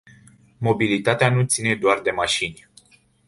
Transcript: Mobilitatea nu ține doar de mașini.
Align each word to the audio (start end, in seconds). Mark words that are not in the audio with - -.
Mobilitatea 0.59 1.29
nu 1.29 1.43
ține 1.45 1.75
doar 1.75 1.99
de 2.01 2.11
mașini. 2.11 2.67